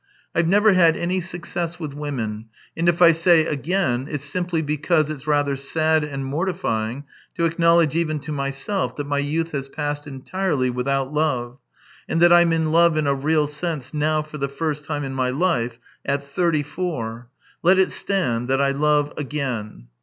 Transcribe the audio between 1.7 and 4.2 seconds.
with women, and if I say again